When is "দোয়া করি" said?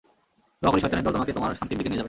0.61-0.81